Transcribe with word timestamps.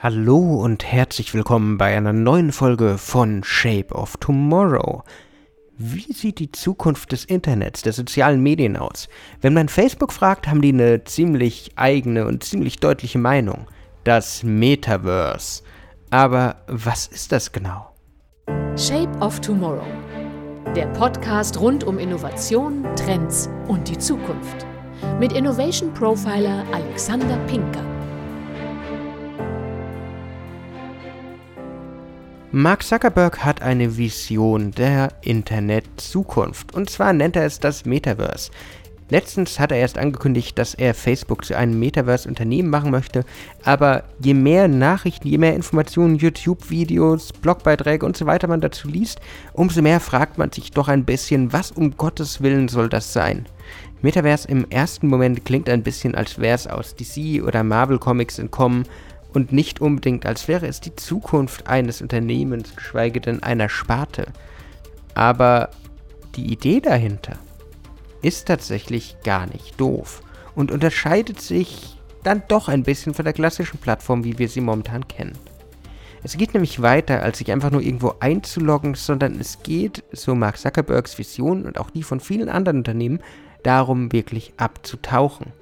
Hallo 0.00 0.62
und 0.62 0.84
herzlich 0.84 1.34
willkommen 1.34 1.76
bei 1.76 1.96
einer 1.96 2.12
neuen 2.12 2.52
Folge 2.52 2.98
von 2.98 3.42
Shape 3.42 3.92
of 3.92 4.16
Tomorrow. 4.18 5.02
Wie 5.76 6.12
sieht 6.12 6.38
die 6.38 6.52
Zukunft 6.52 7.10
des 7.10 7.24
Internets, 7.24 7.82
der 7.82 7.92
sozialen 7.92 8.40
Medien 8.40 8.76
aus? 8.76 9.08
Wenn 9.40 9.54
man 9.54 9.68
Facebook 9.68 10.12
fragt, 10.12 10.46
haben 10.46 10.62
die 10.62 10.68
eine 10.68 11.02
ziemlich 11.02 11.72
eigene 11.74 12.28
und 12.28 12.44
ziemlich 12.44 12.78
deutliche 12.78 13.18
Meinung. 13.18 13.66
Das 14.04 14.44
Metaverse. 14.44 15.64
Aber 16.10 16.62
was 16.68 17.08
ist 17.08 17.32
das 17.32 17.50
genau? 17.50 17.90
Shape 18.76 19.18
of 19.18 19.40
Tomorrow. 19.40 19.82
Der 20.76 20.86
Podcast 20.92 21.58
rund 21.58 21.82
um 21.82 21.98
Innovation, 21.98 22.86
Trends 22.94 23.50
und 23.66 23.88
die 23.88 23.98
Zukunft. 23.98 24.64
Mit 25.18 25.32
Innovation 25.32 25.92
Profiler 25.92 26.64
Alexander 26.72 27.36
Pinker. 27.48 27.97
Mark 32.50 32.82
Zuckerberg 32.82 33.44
hat 33.44 33.60
eine 33.60 33.98
Vision 33.98 34.70
der 34.70 35.12
Internet-Zukunft. 35.20 36.74
Und 36.74 36.88
zwar 36.88 37.12
nennt 37.12 37.36
er 37.36 37.44
es 37.44 37.60
das 37.60 37.84
Metaverse. 37.84 38.50
Letztens 39.10 39.60
hat 39.60 39.70
er 39.70 39.76
erst 39.76 39.98
angekündigt, 39.98 40.58
dass 40.58 40.72
er 40.72 40.94
Facebook 40.94 41.44
zu 41.44 41.54
einem 41.54 41.78
Metaverse-Unternehmen 41.78 42.70
machen 42.70 42.90
möchte, 42.90 43.26
aber 43.64 44.04
je 44.18 44.32
mehr 44.32 44.66
Nachrichten, 44.66 45.28
je 45.28 45.36
mehr 45.36 45.54
Informationen, 45.54 46.16
YouTube-Videos, 46.16 47.34
Blogbeiträge 47.34 48.06
und 48.06 48.16
so 48.16 48.24
weiter 48.24 48.48
man 48.48 48.62
dazu 48.62 48.88
liest, 48.88 49.20
umso 49.52 49.82
mehr 49.82 50.00
fragt 50.00 50.38
man 50.38 50.50
sich 50.50 50.70
doch 50.70 50.88
ein 50.88 51.04
bisschen, 51.04 51.52
was 51.52 51.70
um 51.70 51.98
Gottes 51.98 52.42
Willen 52.42 52.68
soll 52.68 52.88
das 52.88 53.12
sein? 53.12 53.46
Metaverse 54.00 54.48
im 54.48 54.70
ersten 54.70 55.08
Moment 55.08 55.44
klingt 55.44 55.68
ein 55.68 55.82
bisschen, 55.82 56.14
als 56.14 56.38
wäre 56.38 56.54
es 56.54 56.66
aus 56.66 56.94
DC 56.94 57.42
oder 57.42 57.62
Marvel 57.62 57.98
Comics 57.98 58.38
entkommen 58.38 58.84
und 59.32 59.52
nicht 59.52 59.80
unbedingt, 59.80 60.26
als 60.26 60.48
wäre 60.48 60.66
es 60.66 60.80
die 60.80 60.96
Zukunft 60.96 61.66
eines 61.66 62.02
Unternehmens, 62.02 62.74
geschweige 62.74 63.20
denn 63.20 63.42
einer 63.42 63.68
Sparte. 63.68 64.26
Aber 65.14 65.70
die 66.36 66.52
Idee 66.52 66.80
dahinter 66.80 67.38
ist 68.22 68.48
tatsächlich 68.48 69.16
gar 69.24 69.46
nicht 69.46 69.80
doof 69.80 70.22
und 70.54 70.72
unterscheidet 70.72 71.40
sich 71.40 71.98
dann 72.24 72.42
doch 72.48 72.68
ein 72.68 72.82
bisschen 72.82 73.14
von 73.14 73.24
der 73.24 73.34
klassischen 73.34 73.78
Plattform, 73.78 74.24
wie 74.24 74.38
wir 74.38 74.48
sie 74.48 74.60
momentan 74.60 75.06
kennen. 75.06 75.38
Es 76.22 76.36
geht 76.36 76.52
nämlich 76.52 76.82
weiter, 76.82 77.22
als 77.22 77.38
sich 77.38 77.52
einfach 77.52 77.70
nur 77.70 77.80
irgendwo 77.80 78.14
einzuloggen, 78.18 78.94
sondern 78.94 79.38
es 79.38 79.62
geht, 79.62 80.02
so 80.10 80.34
Mark 80.34 80.58
Zuckerbergs 80.58 81.16
Vision 81.16 81.64
und 81.64 81.78
auch 81.78 81.90
die 81.90 82.02
von 82.02 82.18
vielen 82.18 82.48
anderen 82.48 82.78
Unternehmen, 82.78 83.20
darum 83.62 84.12
wirklich 84.12 84.52
abzutauchen. 84.56 85.52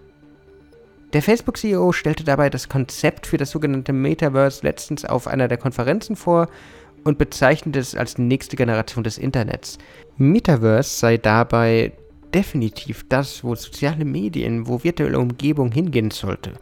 Der 1.13 1.23
Facebook-CEO 1.23 1.93
stellte 1.93 2.25
dabei 2.25 2.51
das 2.51 2.69
Konzept 2.69 3.27
für 3.27 3.37
das 3.37 3.51
sogenannte 3.51 3.93
Metaverse 3.93 4.65
letztens 4.65 5.05
auf 5.05 5.29
einer 5.29 5.49
der 5.49 5.59
Konferenzen 5.59 6.17
vor 6.17 6.49
und 7.05 7.19
bezeichnete 7.19 7.79
es 7.79 7.95
als 7.95 8.19
nächste 8.19 8.57
Generation 8.57 9.05
des 9.05 9.17
Internets. 9.17 9.79
Metaverse 10.17 10.99
sei 10.99 11.17
dabei 11.17 11.93
definitiv 12.35 13.07
das, 13.09 13.45
wo 13.45 13.55
soziale 13.55 14.05
Medien, 14.05 14.67
wo 14.67 14.83
virtuelle 14.83 15.19
Umgebung 15.19 15.71
hingehen 15.71 16.11
sollte. 16.11 16.55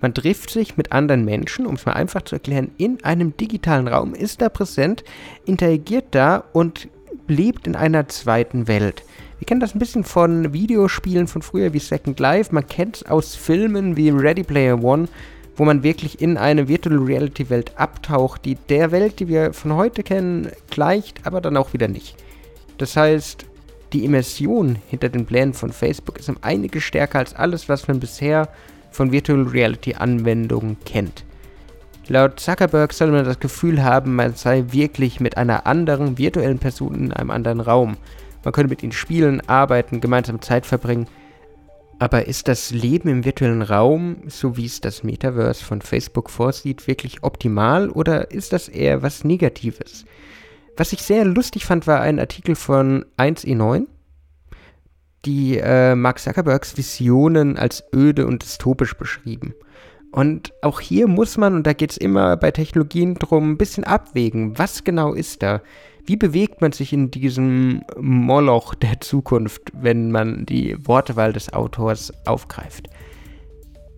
Man 0.00 0.12
trifft 0.12 0.50
sich 0.50 0.76
mit 0.76 0.90
anderen 0.90 1.24
Menschen, 1.24 1.64
um 1.64 1.76
es 1.76 1.86
mal 1.86 1.92
einfach 1.92 2.22
zu 2.22 2.34
erklären, 2.34 2.72
in 2.76 3.02
einem 3.04 3.36
digitalen 3.36 3.86
Raum, 3.86 4.14
ist 4.14 4.42
da 4.42 4.48
präsent, 4.48 5.04
interagiert 5.46 6.06
da 6.10 6.44
und 6.52 6.88
lebt 7.28 7.66
in 7.68 7.76
einer 7.76 8.08
zweiten 8.08 8.66
Welt. 8.66 9.04
Wir 9.42 9.46
kennen 9.46 9.58
das 9.58 9.74
ein 9.74 9.80
bisschen 9.80 10.04
von 10.04 10.52
Videospielen 10.52 11.26
von 11.26 11.42
früher 11.42 11.72
wie 11.72 11.80
Second 11.80 12.20
Life. 12.20 12.54
Man 12.54 12.64
kennt 12.64 12.98
es 12.98 13.06
aus 13.06 13.34
Filmen 13.34 13.96
wie 13.96 14.10
Ready 14.10 14.44
Player 14.44 14.80
One, 14.80 15.08
wo 15.56 15.64
man 15.64 15.82
wirklich 15.82 16.20
in 16.20 16.36
eine 16.36 16.68
Virtual 16.68 16.96
Reality 16.96 17.50
Welt 17.50 17.72
abtaucht, 17.74 18.44
die 18.44 18.54
der 18.54 18.92
Welt, 18.92 19.18
die 19.18 19.26
wir 19.26 19.52
von 19.52 19.74
heute 19.74 20.04
kennen, 20.04 20.52
gleicht, 20.70 21.26
aber 21.26 21.40
dann 21.40 21.56
auch 21.56 21.72
wieder 21.72 21.88
nicht. 21.88 22.14
Das 22.78 22.96
heißt, 22.96 23.44
die 23.92 24.04
Immersion 24.04 24.78
hinter 24.86 25.08
den 25.08 25.26
Plänen 25.26 25.54
von 25.54 25.72
Facebook 25.72 26.20
ist 26.20 26.28
um 26.28 26.36
einige 26.42 26.80
stärker 26.80 27.18
als 27.18 27.34
alles, 27.34 27.68
was 27.68 27.88
man 27.88 27.98
bisher 27.98 28.48
von 28.92 29.10
Virtual 29.10 29.42
Reality 29.42 29.94
Anwendungen 29.94 30.76
kennt. 30.84 31.24
Laut 32.06 32.38
Zuckerberg 32.38 32.92
soll 32.92 33.10
man 33.10 33.24
das 33.24 33.40
Gefühl 33.40 33.82
haben, 33.82 34.14
man 34.14 34.36
sei 34.36 34.66
wirklich 34.70 35.18
mit 35.18 35.36
einer 35.36 35.66
anderen 35.66 36.16
virtuellen 36.16 36.60
Person 36.60 36.94
in 36.94 37.12
einem 37.12 37.32
anderen 37.32 37.60
Raum. 37.60 37.96
Man 38.44 38.52
könnte 38.52 38.70
mit 38.70 38.82
ihnen 38.82 38.92
spielen, 38.92 39.40
arbeiten, 39.48 40.00
gemeinsam 40.00 40.42
Zeit 40.42 40.66
verbringen. 40.66 41.06
Aber 41.98 42.26
ist 42.26 42.48
das 42.48 42.70
Leben 42.70 43.08
im 43.08 43.24
virtuellen 43.24 43.62
Raum, 43.62 44.16
so 44.26 44.56
wie 44.56 44.66
es 44.66 44.80
das 44.80 45.04
Metaverse 45.04 45.64
von 45.64 45.82
Facebook 45.82 46.30
vorsieht, 46.30 46.88
wirklich 46.88 47.22
optimal 47.22 47.90
oder 47.90 48.32
ist 48.32 48.52
das 48.52 48.68
eher 48.68 49.02
was 49.02 49.22
Negatives? 49.22 50.04
Was 50.76 50.92
ich 50.92 51.02
sehr 51.02 51.24
lustig 51.24 51.64
fand, 51.64 51.86
war 51.86 52.00
ein 52.00 52.18
Artikel 52.18 52.56
von 52.56 53.04
1e9, 53.18 53.86
die 55.24 55.58
äh, 55.58 55.94
Mark 55.94 56.18
Zuckerbergs 56.18 56.76
Visionen 56.76 57.56
als 57.56 57.84
öde 57.94 58.26
und 58.26 58.42
dystopisch 58.42 58.94
beschrieben. 58.94 59.54
Und 60.10 60.52
auch 60.60 60.80
hier 60.80 61.08
muss 61.08 61.38
man, 61.38 61.54
und 61.54 61.66
da 61.66 61.72
geht 61.72 61.92
es 61.92 61.96
immer 61.96 62.36
bei 62.36 62.50
Technologien 62.50 63.14
drum, 63.14 63.52
ein 63.52 63.58
bisschen 63.58 63.84
abwägen, 63.84 64.58
was 64.58 64.84
genau 64.84 65.14
ist 65.14 65.42
da? 65.42 65.62
Wie 66.04 66.16
bewegt 66.16 66.60
man 66.60 66.72
sich 66.72 66.92
in 66.92 67.12
diesem 67.12 67.82
Moloch 67.96 68.74
der 68.74 69.00
Zukunft, 69.00 69.62
wenn 69.72 70.10
man 70.10 70.44
die 70.46 70.76
Wortwahl 70.86 71.32
des 71.32 71.52
Autors 71.52 72.12
aufgreift? 72.26 72.88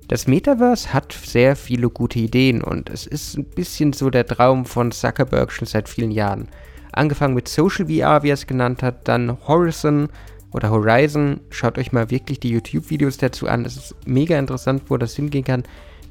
Das 0.09 0.27
Metaverse 0.27 0.93
hat 0.93 1.15
sehr 1.15 1.57
viele 1.57 1.89
gute 1.89 2.19
Ideen 2.19 2.63
und 2.63 2.91
es 2.91 3.07
ist 3.07 3.39
ein 3.39 3.45
bisschen 3.45 3.95
so 3.95 4.11
der 4.11 4.27
Traum 4.27 4.67
von 4.67 4.93
Zuckerberg 4.93 5.51
schon 5.51 5.67
seit 5.67 5.89
vielen 5.89 6.11
Jahren. 6.11 6.49
Angefangen 6.93 7.35
mit 7.35 7.49
Social 7.49 7.87
VR, 7.87 8.23
wie 8.23 8.29
er 8.29 8.35
es 8.35 8.47
genannt 8.47 8.83
hat, 8.83 9.09
dann 9.09 9.39
Horizon 9.49 10.11
oder 10.53 10.71
Horizon. 10.71 11.41
Schaut 11.49 11.79
euch 11.79 11.91
mal 11.91 12.11
wirklich 12.11 12.39
die 12.39 12.51
YouTube-Videos 12.51 13.17
dazu 13.17 13.49
an. 13.49 13.65
Es 13.65 13.77
ist 13.77 13.97
mega 14.07 14.39
interessant, 14.39 14.83
wo 14.89 14.99
das 14.99 15.17
hingehen 15.17 15.45
kann, 15.45 15.63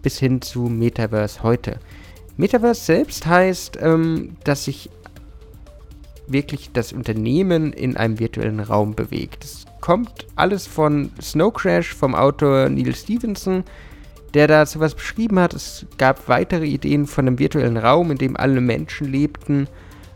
bis 0.01 0.17
hin 0.17 0.41
zu 0.41 0.63
Metaverse 0.63 1.43
heute. 1.43 1.79
Metaverse 2.35 2.81
selbst 2.81 3.27
heißt, 3.27 3.77
ähm, 3.79 4.37
dass 4.43 4.65
sich 4.65 4.89
wirklich 6.27 6.71
das 6.71 6.93
Unternehmen 6.93 7.73
in 7.73 7.97
einem 7.97 8.19
virtuellen 8.19 8.59
Raum 8.59 8.95
bewegt. 8.95 9.43
Es 9.43 9.65
kommt 9.81 10.27
alles 10.35 10.67
von 10.67 11.11
Snow 11.21 11.53
Crash 11.53 11.93
vom 11.93 12.15
Autor 12.15 12.69
Neil 12.69 12.95
Stevenson, 12.95 13.63
der 14.33 14.47
da 14.47 14.65
sowas 14.65 14.95
beschrieben 14.95 15.39
hat. 15.39 15.53
Es 15.53 15.85
gab 15.97 16.27
weitere 16.27 16.65
Ideen 16.65 17.05
von 17.05 17.27
einem 17.27 17.39
virtuellen 17.39 17.77
Raum, 17.77 18.11
in 18.11 18.17
dem 18.17 18.37
alle 18.37 18.61
Menschen 18.61 19.11
lebten 19.11 19.67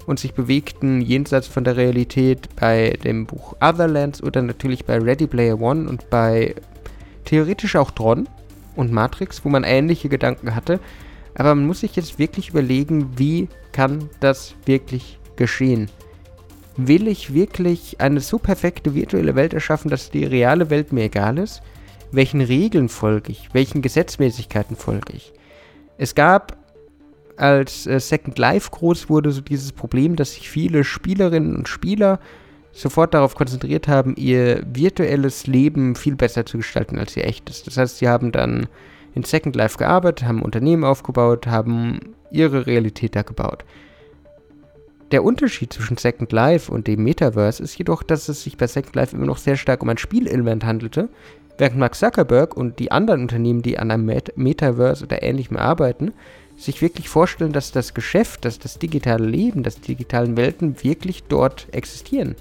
und 0.06 0.20
sich 0.20 0.34
bewegten 0.34 1.02
jenseits 1.02 1.48
von 1.48 1.64
der 1.64 1.76
Realität 1.76 2.48
bei 2.56 2.98
dem 3.04 3.26
Buch 3.26 3.56
Otherlands 3.62 4.24
oder 4.24 4.42
natürlich 4.42 4.86
bei 4.86 4.98
Ready 4.98 5.28
Player 5.28 5.60
One 5.60 5.88
und 5.88 6.10
bei 6.10 6.56
theoretisch 7.26 7.76
auch 7.76 7.92
Tron 7.92 8.28
und 8.76 8.92
Matrix, 8.92 9.44
wo 9.44 9.50
man 9.50 9.66
ähnliche 9.66 10.08
Gedanken 10.08 10.56
hatte. 10.56 10.80
Aber 11.36 11.54
man 11.54 11.68
muss 11.68 11.82
sich 11.82 11.96
jetzt 11.96 12.18
wirklich 12.18 12.50
überlegen, 12.50 13.18
wie 13.18 13.50
kann 13.74 14.10
das 14.22 14.56
wirklich 14.66 15.20
geschehen? 15.38 15.90
Will 16.76 17.08
ich 17.08 17.34
wirklich 17.34 18.00
eine 18.00 18.20
so 18.20 18.38
perfekte 18.38 18.94
virtuelle 18.94 19.36
Welt 19.36 19.54
erschaffen, 19.54 19.90
dass 19.90 20.12
die 20.12 20.26
reale 20.26 20.70
Welt 20.70 20.94
mir 20.94 21.06
egal 21.06 21.38
ist? 21.38 21.62
Welchen 22.12 22.42
Regeln 22.42 22.90
folge 22.90 23.32
ich? 23.32 23.50
Welchen 23.54 23.82
Gesetzmäßigkeiten 23.82 24.76
folge 24.76 25.14
ich? 25.14 25.34
Es 25.98 26.14
gab, 26.14 26.58
als 27.36 27.88
äh, 27.88 28.00
Second 28.00 28.38
Life 28.38 28.70
groß 28.72 29.10
wurde, 29.10 29.32
so 29.32 29.42
dieses 29.42 29.72
Problem, 29.72 30.16
dass 30.16 30.34
sich 30.34 30.50
viele 30.50 30.84
Spielerinnen 30.84 31.56
und 31.56 31.68
Spieler 31.68 32.20
sofort 32.72 33.14
darauf 33.14 33.34
konzentriert 33.34 33.88
haben, 33.88 34.16
ihr 34.16 34.62
virtuelles 34.72 35.48
Leben 35.48 35.96
viel 35.96 36.16
besser 36.16 36.46
zu 36.46 36.58
gestalten 36.58 37.00
als 37.00 37.18
ihr 37.18 37.26
echtes. 37.26 37.64
Das 37.64 37.78
heißt, 37.78 37.98
sie 37.98 38.08
haben 38.08 38.32
dann 38.32 38.68
in 39.16 39.24
Second 39.24 39.56
Life 39.56 39.78
gearbeitet, 39.78 40.28
haben 40.28 40.44
Unternehmen 40.44 40.84
aufgebaut, 40.84 41.48
haben 41.48 42.00
ihre 42.30 42.68
Realität 42.68 43.16
da 43.16 43.24
gebaut. 43.24 43.66
Der 45.12 45.24
Unterschied 45.24 45.72
zwischen 45.72 45.96
Second 45.96 46.34
Life 46.34 46.70
und 46.70 46.88
dem 46.88 47.04
Metaverse 47.04 47.64
ist 47.64 47.78
jedoch, 47.78 48.04
dass 48.04 48.28
es 48.28 48.44
sich 48.44 48.58
bei 48.58 48.68
Second 48.68 48.96
Life 48.96 49.16
immer 49.16 49.26
noch 49.26 49.38
sehr 49.38 49.56
stark 49.56 49.82
um 49.82 49.88
ein 49.88 49.98
Spielelement 49.98 50.66
handelte, 50.66 51.08
während 51.58 51.78
Mark 51.78 51.96
Zuckerberg 51.96 52.58
und 52.58 52.80
die 52.80 52.92
anderen 52.92 53.22
Unternehmen, 53.22 53.62
die 53.62 53.80
an 53.80 53.90
einem 53.90 54.06
Met 54.06 54.38
Metaverse 54.38 55.06
oder 55.06 55.24
ähnlichem 55.24 55.56
arbeiten, 55.56 56.12
sich 56.58 56.82
wirklich 56.82 57.08
vorstellen, 57.08 57.54
dass 57.54 57.72
das 57.72 57.94
Geschäft, 57.94 58.44
dass 58.44 58.60
das 58.60 58.80
digitale 58.80 59.26
Leben, 59.26 59.64
dass 59.64 59.76
die 59.76 59.96
digitalen 59.96 60.36
Welten 60.36 60.84
wirklich 60.84 61.24
dort 61.24 61.68
existieren. 61.72 62.36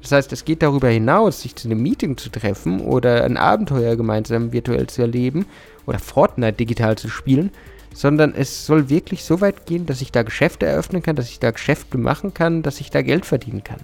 Das 0.00 0.12
heißt, 0.12 0.32
es 0.32 0.44
geht 0.44 0.62
darüber 0.62 0.88
hinaus, 0.88 1.40
sich 1.42 1.56
zu 1.56 1.66
einem 1.68 1.82
Meeting 1.82 2.16
zu 2.16 2.30
treffen 2.30 2.80
oder 2.80 3.24
ein 3.24 3.36
Abenteuer 3.36 3.96
gemeinsam 3.96 4.52
virtuell 4.52 4.86
zu 4.86 5.02
erleben 5.02 5.46
oder 5.86 5.98
Fortnite 5.98 6.52
digital 6.52 6.96
zu 6.96 7.08
spielen, 7.08 7.50
sondern 7.94 8.34
es 8.34 8.66
soll 8.66 8.88
wirklich 8.88 9.24
so 9.24 9.40
weit 9.40 9.66
gehen, 9.66 9.86
dass 9.86 10.00
ich 10.00 10.12
da 10.12 10.22
Geschäfte 10.22 10.66
eröffnen 10.66 11.02
kann, 11.02 11.16
dass 11.16 11.30
ich 11.30 11.40
da 11.40 11.50
Geschäfte 11.50 11.98
machen 11.98 12.34
kann, 12.34 12.62
dass 12.62 12.80
ich 12.80 12.90
da 12.90 13.02
Geld 13.02 13.26
verdienen 13.26 13.64
kann. 13.64 13.80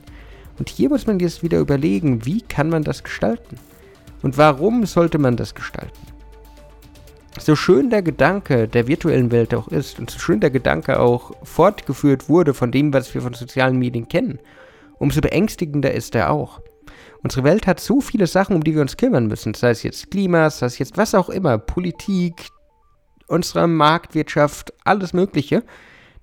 Und 0.58 0.68
hier 0.68 0.88
muss 0.88 1.06
man 1.06 1.18
jetzt 1.18 1.42
wieder 1.42 1.58
überlegen, 1.58 2.24
wie 2.24 2.40
kann 2.40 2.68
man 2.68 2.84
das 2.84 3.02
gestalten? 3.02 3.58
Und 4.22 4.38
warum 4.38 4.86
sollte 4.86 5.18
man 5.18 5.36
das 5.36 5.54
gestalten? 5.54 6.14
so 7.40 7.56
schön 7.56 7.90
der 7.90 8.02
Gedanke 8.02 8.68
der 8.68 8.86
virtuellen 8.86 9.32
Welt 9.32 9.54
auch 9.54 9.68
ist 9.68 9.98
und 9.98 10.10
so 10.10 10.18
schön 10.18 10.40
der 10.40 10.50
Gedanke 10.50 11.00
auch 11.00 11.32
fortgeführt 11.42 12.28
wurde 12.28 12.54
von 12.54 12.70
dem, 12.70 12.92
was 12.92 13.12
wir 13.14 13.22
von 13.22 13.34
sozialen 13.34 13.78
Medien 13.78 14.08
kennen, 14.08 14.38
umso 14.98 15.20
beängstigender 15.20 15.92
ist 15.92 16.14
er 16.14 16.30
auch. 16.30 16.60
Unsere 17.22 17.44
Welt 17.44 17.66
hat 17.66 17.80
so 17.80 18.00
viele 18.00 18.26
Sachen, 18.26 18.54
um 18.54 18.62
die 18.62 18.74
wir 18.74 18.82
uns 18.82 18.96
kümmern 18.96 19.26
müssen, 19.26 19.54
sei 19.54 19.70
es 19.70 19.82
jetzt 19.82 20.10
Klima, 20.10 20.50
sei 20.50 20.66
es 20.66 20.78
jetzt 20.78 20.96
was 20.96 21.14
auch 21.14 21.30
immer, 21.30 21.58
Politik, 21.58 22.48
unsere 23.26 23.66
Marktwirtschaft, 23.66 24.72
alles 24.84 25.12
Mögliche, 25.12 25.62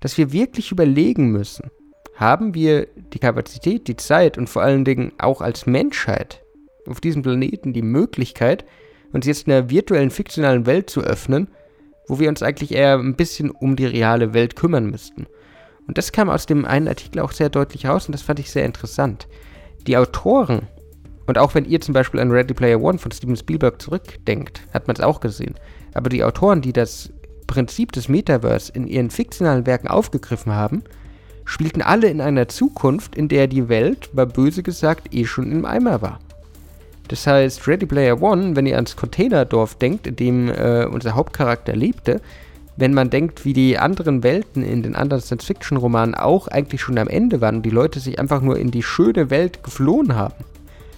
dass 0.00 0.18
wir 0.18 0.32
wirklich 0.32 0.72
überlegen 0.72 1.30
müssen, 1.30 1.70
haben 2.16 2.54
wir 2.54 2.86
die 3.12 3.18
Kapazität, 3.18 3.88
die 3.88 3.96
Zeit 3.96 4.38
und 4.38 4.48
vor 4.48 4.62
allen 4.62 4.84
Dingen 4.84 5.12
auch 5.18 5.40
als 5.40 5.66
Menschheit 5.66 6.42
auf 6.86 7.00
diesem 7.00 7.22
Planeten 7.22 7.72
die 7.72 7.82
Möglichkeit, 7.82 8.64
uns 9.12 9.26
jetzt 9.26 9.46
in 9.46 9.52
einer 9.52 9.70
virtuellen, 9.70 10.10
fiktionalen 10.10 10.66
Welt 10.66 10.90
zu 10.90 11.00
öffnen, 11.00 11.48
wo 12.08 12.18
wir 12.18 12.28
uns 12.28 12.42
eigentlich 12.42 12.72
eher 12.72 12.98
ein 12.98 13.16
bisschen 13.16 13.50
um 13.50 13.76
die 13.76 13.86
reale 13.86 14.34
Welt 14.34 14.56
kümmern 14.56 14.86
müssten. 14.86 15.26
Und 15.86 15.98
das 15.98 16.12
kam 16.12 16.30
aus 16.30 16.46
dem 16.46 16.64
einen 16.64 16.88
Artikel 16.88 17.20
auch 17.20 17.32
sehr 17.32 17.48
deutlich 17.48 17.86
raus 17.86 18.06
und 18.06 18.12
das 18.12 18.22
fand 18.22 18.38
ich 18.38 18.50
sehr 18.50 18.64
interessant. 18.64 19.28
Die 19.86 19.96
Autoren, 19.96 20.68
und 21.26 21.38
auch 21.38 21.54
wenn 21.54 21.64
ihr 21.64 21.80
zum 21.80 21.94
Beispiel 21.94 22.20
an 22.20 22.30
Ready 22.30 22.54
Player 22.54 22.80
One 22.80 22.98
von 22.98 23.12
Steven 23.12 23.36
Spielberg 23.36 23.80
zurückdenkt, 23.80 24.62
hat 24.72 24.86
man 24.86 24.96
es 24.96 25.02
auch 25.02 25.20
gesehen. 25.20 25.54
Aber 25.94 26.08
die 26.08 26.24
Autoren, 26.24 26.62
die 26.62 26.72
das 26.72 27.10
Prinzip 27.46 27.92
des 27.92 28.08
Metaverse 28.08 28.72
in 28.72 28.86
ihren 28.86 29.10
fiktionalen 29.10 29.66
Werken 29.66 29.88
aufgegriffen 29.88 30.52
haben, 30.52 30.82
spielten 31.44 31.82
alle 31.82 32.08
in 32.08 32.20
einer 32.20 32.48
Zukunft, 32.48 33.14
in 33.16 33.28
der 33.28 33.46
die 33.46 33.68
Welt, 33.68 34.10
mal 34.14 34.26
böse 34.26 34.62
gesagt, 34.62 35.14
eh 35.14 35.24
schon 35.24 35.50
im 35.50 35.64
Eimer 35.64 36.02
war. 36.02 36.18
Das 37.08 37.26
heißt, 37.26 37.66
Ready 37.66 37.86
Player 37.86 38.22
One, 38.22 38.56
wenn 38.56 38.66
ihr 38.66 38.76
ans 38.76 38.96
Containerdorf 38.96 39.74
denkt, 39.74 40.06
in 40.06 40.16
dem 40.16 40.48
äh, 40.48 40.86
unser 40.86 41.14
Hauptcharakter 41.14 41.74
lebte, 41.74 42.20
wenn 42.76 42.94
man 42.94 43.10
denkt, 43.10 43.44
wie 43.44 43.52
die 43.52 43.78
anderen 43.78 44.22
Welten 44.22 44.62
in 44.62 44.82
den 44.82 44.96
anderen 44.96 45.22
Science-Fiction-Romanen 45.22 46.14
auch 46.14 46.48
eigentlich 46.48 46.80
schon 46.80 46.98
am 46.98 47.08
Ende 47.08 47.40
waren 47.40 47.56
und 47.56 47.66
die 47.66 47.70
Leute 47.70 48.00
sich 48.00 48.18
einfach 48.18 48.40
nur 48.40 48.58
in 48.58 48.70
die 48.70 48.82
schöne 48.82 49.28
Welt 49.28 49.62
geflohen 49.62 50.14
haben, 50.14 50.44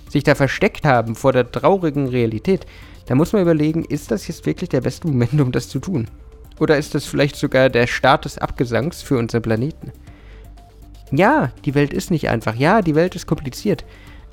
sich 0.08 0.23
da 0.23 0.35
versteckt 0.35 0.85
haben 0.85 1.17
vor 1.17 1.32
der 1.32 1.50
traurigen 1.50 2.06
Realität, 2.06 2.64
da 3.06 3.14
muss 3.14 3.32
man 3.32 3.42
überlegen, 3.42 3.84
ist 3.84 4.10
das 4.10 4.28
jetzt 4.28 4.46
wirklich 4.46 4.70
der 4.70 4.80
beste 4.80 5.06
Moment, 5.06 5.40
um 5.40 5.52
das 5.52 5.68
zu 5.68 5.78
tun? 5.78 6.06
Oder 6.60 6.78
ist 6.78 6.94
das 6.94 7.04
vielleicht 7.04 7.36
sogar 7.36 7.68
der 7.68 7.86
Start 7.86 8.24
des 8.24 8.38
Abgesangs 8.38 9.02
für 9.02 9.18
unseren 9.18 9.42
Planeten? 9.42 9.92
Ja, 11.10 11.52
die 11.64 11.74
Welt 11.74 11.92
ist 11.92 12.10
nicht 12.10 12.28
einfach. 12.28 12.54
Ja, 12.54 12.80
die 12.80 12.94
Welt 12.94 13.14
ist 13.14 13.26
kompliziert. 13.26 13.84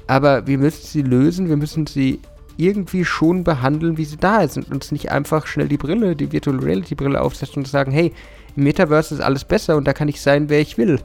Aber 0.08 0.48
wir 0.48 0.58
müssen 0.58 0.86
sie 0.86 1.02
lösen, 1.02 1.50
wir 1.50 1.58
müssen 1.58 1.88
sie 1.88 2.20
irgendwie 2.58 3.06
schon 3.06 3.44
behandeln, 3.44 3.98
wie 3.98 4.06
sie 4.06 4.18
da 4.18 4.42
ist 4.42 4.58
und 4.58 4.72
uns 4.72 4.92
nicht 4.92 5.12
einfach 5.12 5.48
schnell 5.48 5.68
die 5.68 5.78
Brille, 5.78 6.16
die 6.16 6.32
Virtual 6.32 6.60
Reality 6.60 6.96
Brille 6.96 7.22
aufsetzen 7.22 7.58
und 7.58 7.68
sagen, 7.68 7.92
hey, 7.92 8.14
im 8.56 8.64
Metaverse 8.64 9.16
ist 9.16 9.22
alles 9.22 9.46
besser 9.46 9.78
und 9.78 9.88
da 9.88 9.94
kann 9.94 10.08
ich 10.08 10.22
sein, 10.22 10.50
wer 10.50 10.60
ich 10.60 10.78
will. 10.78 11.00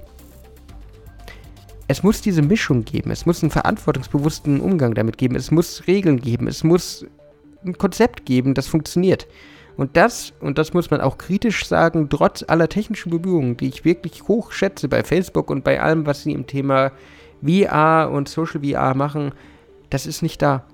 Es 1.89 2.03
muss 2.03 2.21
diese 2.21 2.43
Mischung 2.43 2.85
geben, 2.85 3.11
es 3.13 3.27
muss 3.27 3.43
einen 3.43 3.53
verantwortungsbewussten 3.53 4.61
Umgang 4.61 4.95
damit 4.95 5.19
geben, 5.19 5.37
es 5.37 5.53
muss 5.53 5.87
Regeln 5.87 6.21
geben, 6.21 6.49
es 6.49 6.65
muss 6.65 7.07
ein 7.67 7.79
Konzept 7.79 8.27
geben, 8.27 8.55
das 8.55 8.67
funktioniert. 8.67 9.27
Und 9.77 9.97
das, 9.97 10.33
und 10.41 10.57
das 10.59 10.73
muss 10.73 10.91
man 10.91 11.01
auch 11.01 11.19
kritisch 11.19 11.67
sagen, 11.67 12.09
trotz 12.09 12.45
aller 12.47 12.69
technischen 12.69 13.11
Bemühungen, 13.11 13.57
die 13.57 13.69
ich 13.69 13.85
wirklich 13.85 14.27
hoch 14.27 14.53
schätze 14.53 14.89
bei 14.89 15.05
Facebook 15.05 15.51
und 15.51 15.65
bei 15.65 15.81
allem, 15.81 16.07
was 16.07 16.23
sie 16.23 16.33
im 16.33 16.47
Thema 16.47 16.93
VR 17.45 18.11
und 18.11 18.29
Social 18.29 18.63
VR 18.63 18.95
machen, 18.95 19.33
das 19.91 20.07
ist 20.07 20.23
nicht 20.23 20.41
da. 20.41 20.65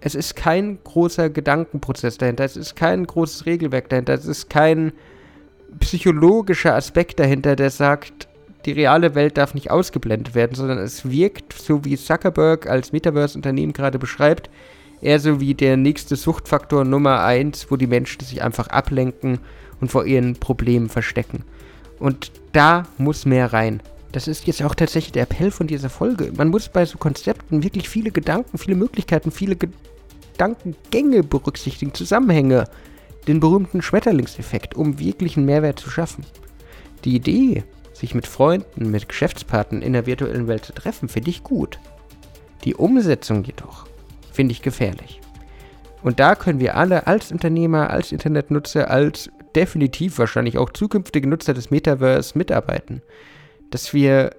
Es 0.00 0.16
ist 0.16 0.34
kein 0.34 0.78
großer 0.82 1.30
Gedankenprozess 1.30 2.18
dahinter, 2.18 2.44
es 2.44 2.56
ist 2.56 2.74
kein 2.74 3.06
großes 3.06 3.46
Regelwerk 3.46 3.88
dahinter, 3.88 4.14
es 4.14 4.26
ist 4.26 4.50
kein 4.50 4.92
psychologischer 5.78 6.74
Aspekt 6.74 7.20
dahinter, 7.20 7.54
der 7.54 7.70
sagt, 7.70 8.28
die 8.64 8.72
reale 8.72 9.14
Welt 9.14 9.38
darf 9.38 9.54
nicht 9.54 9.70
ausgeblendet 9.70 10.34
werden, 10.34 10.54
sondern 10.54 10.78
es 10.78 11.08
wirkt, 11.08 11.52
so 11.52 11.84
wie 11.84 11.96
Zuckerberg 11.96 12.68
als 12.68 12.92
Metaverse-Unternehmen 12.92 13.72
gerade 13.72 13.98
beschreibt, 13.98 14.50
eher 15.02 15.20
so 15.20 15.40
wie 15.40 15.54
der 15.54 15.76
nächste 15.76 16.16
Suchtfaktor 16.16 16.84
Nummer 16.84 17.22
1, 17.22 17.70
wo 17.70 17.76
die 17.76 17.86
Menschen 17.86 18.24
sich 18.24 18.42
einfach 18.42 18.68
ablenken 18.68 19.40
und 19.80 19.90
vor 19.90 20.06
ihren 20.06 20.36
Problemen 20.36 20.88
verstecken. 20.88 21.44
Und 21.98 22.32
da 22.52 22.84
muss 22.98 23.26
mehr 23.26 23.52
rein. 23.52 23.82
Das 24.12 24.28
ist 24.28 24.46
jetzt 24.46 24.62
auch 24.62 24.74
tatsächlich 24.74 25.12
der 25.12 25.24
Appell 25.24 25.50
von 25.50 25.66
dieser 25.66 25.90
Folge. 25.90 26.32
Man 26.36 26.48
muss 26.48 26.68
bei 26.68 26.84
so 26.84 26.98
Konzepten 26.98 27.62
wirklich 27.62 27.88
viele 27.88 28.10
Gedanken, 28.10 28.58
viele 28.58 28.76
Möglichkeiten, 28.76 29.30
viele 29.30 29.56
Gedankengänge 29.56 31.22
berücksichtigen, 31.22 31.94
Zusammenhänge, 31.94 32.64
den 33.26 33.40
berühmten 33.40 33.82
Schmetterlingseffekt, 33.82 34.74
um 34.74 34.98
wirklich 34.98 35.36
einen 35.36 35.46
Mehrwert 35.46 35.78
zu 35.78 35.90
schaffen. 35.90 36.24
Die 37.04 37.16
Idee, 37.16 37.64
sich 37.92 38.14
mit 38.14 38.26
Freunden, 38.26 38.90
mit 38.90 39.08
Geschäftspartnern 39.08 39.82
in 39.82 39.94
der 39.94 40.06
virtuellen 40.06 40.46
Welt 40.46 40.64
zu 40.64 40.72
treffen, 40.72 41.08
finde 41.08 41.30
ich 41.30 41.42
gut. 41.42 41.78
Die 42.64 42.74
Umsetzung 42.74 43.44
jedoch 43.44 43.86
finde 44.32 44.52
ich 44.52 44.62
gefährlich. 44.62 45.20
Und 46.02 46.18
da 46.18 46.34
können 46.34 46.60
wir 46.60 46.76
alle 46.76 47.06
als 47.06 47.30
Unternehmer, 47.30 47.90
als 47.90 48.12
Internetnutzer, 48.12 48.90
als 48.90 49.30
definitiv 49.54 50.18
wahrscheinlich 50.18 50.58
auch 50.58 50.70
zukünftige 50.70 51.28
Nutzer 51.28 51.54
des 51.54 51.70
Metaverse 51.70 52.36
mitarbeiten, 52.36 53.02
dass 53.70 53.94
wir 53.94 54.30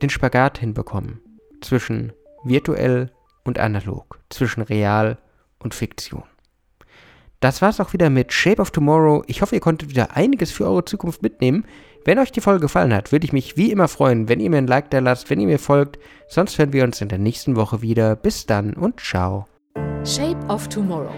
den 0.00 0.10
Spagat 0.10 0.58
hinbekommen 0.58 1.20
zwischen 1.60 2.12
virtuell 2.44 3.10
und 3.44 3.58
analog, 3.58 4.20
zwischen 4.30 4.62
real 4.62 5.18
und 5.58 5.74
Fiktion. 5.74 6.24
Das 7.40 7.62
war's 7.62 7.78
auch 7.78 7.92
wieder 7.92 8.10
mit 8.10 8.32
Shape 8.32 8.60
of 8.60 8.72
Tomorrow. 8.72 9.22
Ich 9.26 9.42
hoffe, 9.42 9.54
ihr 9.54 9.60
konntet 9.60 9.90
wieder 9.90 10.16
einiges 10.16 10.50
für 10.50 10.64
eure 10.64 10.84
Zukunft 10.84 11.22
mitnehmen. 11.22 11.64
Wenn 12.04 12.18
euch 12.18 12.32
die 12.32 12.40
Folge 12.40 12.62
gefallen 12.62 12.92
hat, 12.92 13.12
würde 13.12 13.26
ich 13.26 13.32
mich 13.32 13.56
wie 13.56 13.70
immer 13.70 13.86
freuen, 13.86 14.28
wenn 14.28 14.40
ihr 14.40 14.50
mir 14.50 14.58
ein 14.58 14.66
Like 14.66 14.90
da 14.90 14.98
lasst, 14.98 15.30
wenn 15.30 15.40
ihr 15.40 15.46
mir 15.46 15.58
folgt. 15.58 15.98
Sonst 16.26 16.58
hören 16.58 16.72
wir 16.72 16.82
uns 16.82 17.00
in 17.00 17.08
der 17.08 17.18
nächsten 17.18 17.54
Woche 17.54 17.80
wieder. 17.80 18.16
Bis 18.16 18.46
dann 18.46 18.74
und 18.74 18.98
ciao. 19.00 19.46
Shape 20.04 20.38
of 20.48 20.68
Tomorrow. 20.68 21.14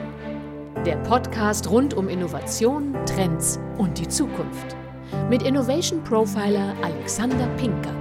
Der 0.84 0.96
Podcast 0.96 1.70
rund 1.70 1.94
um 1.94 2.08
Innovation, 2.08 2.94
Trends 3.06 3.58
und 3.78 3.98
die 3.98 4.08
Zukunft. 4.08 4.76
Mit 5.28 5.42
Innovation 5.42 6.02
Profiler 6.04 6.74
Alexander 6.82 7.46
Pinker. 7.56 7.99